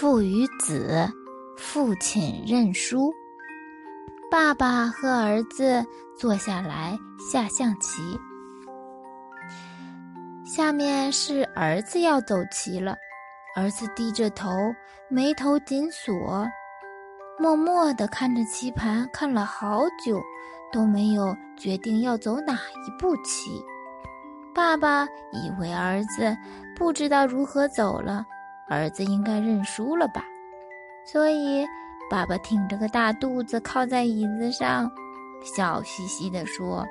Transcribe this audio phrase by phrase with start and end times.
[0.00, 1.06] 父与子，
[1.58, 3.12] 父亲认输。
[4.30, 5.84] 爸爸和儿子
[6.16, 6.98] 坐下来
[7.30, 8.00] 下象棋。
[10.42, 12.96] 下面是儿子要走棋了，
[13.54, 14.48] 儿子低着头，
[15.10, 16.48] 眉头紧锁，
[17.38, 20.18] 默默地看着棋盘，看了好久，
[20.72, 23.50] 都没有决定要走哪一步棋。
[24.54, 26.34] 爸爸以为儿子
[26.74, 28.24] 不知道如何走了，
[28.70, 30.24] 儿子应该认输了吧，
[31.04, 31.66] 所以
[32.08, 34.90] 爸爸挺着个大肚子靠在椅子上，
[35.42, 36.86] 笑嘻嘻地说：“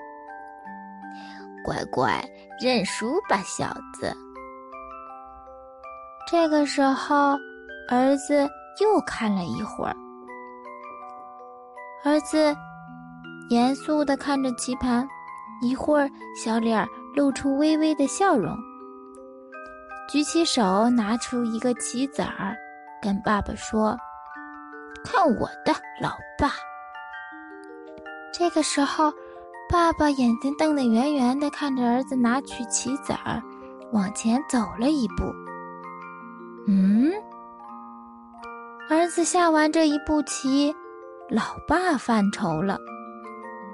[1.63, 2.21] 乖乖，
[2.61, 4.13] 认输吧，小子。”
[6.29, 7.37] 这个时候，
[7.89, 8.47] 儿子
[8.81, 9.95] 又看了一会儿，
[12.03, 12.53] 儿子
[13.49, 15.07] 严肃地看着棋盘，
[15.61, 16.85] 一会儿小脸。
[17.15, 18.55] 露出微微的笑容，
[20.09, 22.57] 举起手拿出一个棋子儿，
[22.99, 23.95] 跟爸爸说
[25.05, 26.51] ：“看我的，老爸。”
[28.33, 29.13] 这个时候，
[29.71, 33.39] 爸爸眼睛瞪得圆圆的，看着儿子拿取棋子儿，
[33.91, 35.25] 往前走了一步。
[36.67, 37.11] 嗯，
[38.89, 40.73] 儿子下完这一步棋，
[41.29, 42.79] 老爸犯愁了，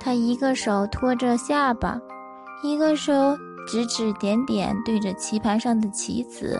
[0.01, 1.97] 他一个手托着下巴。
[2.63, 6.59] 一个手指指点点对着棋盘上的棋子，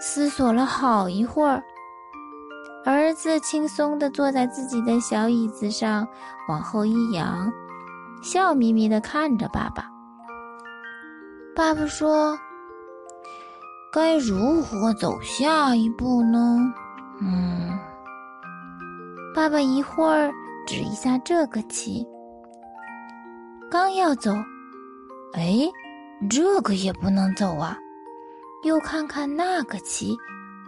[0.00, 1.62] 思索了好一会儿。
[2.84, 6.06] 儿子轻松地坐在自己的小椅子上，
[6.48, 7.50] 往后一仰，
[8.22, 9.90] 笑眯眯地看着爸爸。
[11.56, 12.38] 爸爸说
[13.90, 16.58] ：“该如何走下一步呢？”
[17.22, 17.78] 嗯，
[19.34, 20.30] 爸爸一会儿
[20.66, 22.06] 指一下这个棋。
[23.70, 24.34] 刚要走，
[25.34, 25.58] 哎，
[26.30, 27.76] 这个也不能走啊！
[28.62, 30.16] 又看看那个棋，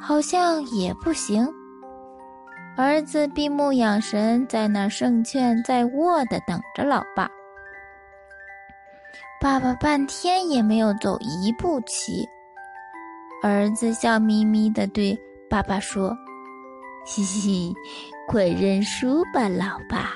[0.01, 1.49] 好像也不行。
[2.77, 7.31] 儿子闭目养神，在那胜券在握的等着老爸。
[9.41, 12.29] 爸爸半天也没有走一步棋。
[13.43, 15.17] 儿子笑眯眯的对
[15.49, 16.15] 爸爸说
[17.07, 17.73] ：“嘻嘻，
[18.27, 20.11] 快认输吧，老爸。”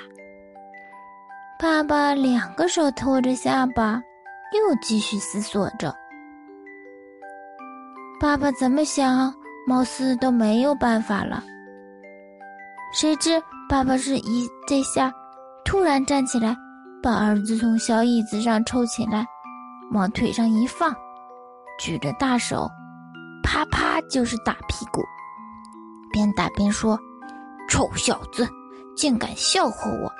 [1.56, 4.02] 爸爸两个手托着下巴，
[4.52, 5.94] 又继续思索着。
[8.20, 9.32] 爸爸怎么想，
[9.66, 11.42] 貌似都没有办法了。
[12.92, 15.12] 谁知爸爸是一这下，
[15.64, 16.56] 突然站起来，
[17.02, 19.24] 把儿子从小椅子上抽起来，
[19.92, 20.92] 往腿上一放，
[21.78, 22.68] 举着大手，
[23.44, 25.00] 啪啪就是打屁股，
[26.12, 26.98] 边打边说
[27.70, 28.48] ：“臭小子，
[28.96, 30.12] 竟敢笑话我！”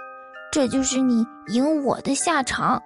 [0.53, 2.81] 这就是你赢我的下场。